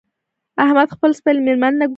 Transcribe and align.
احمد 0.63 0.87
خپل 0.95 1.11
سپی 1.19 1.31
له 1.35 1.41
مېلمانه 1.47 1.75
نه 1.79 1.81
کوتې 1.81 1.87
کړ. 1.87 1.89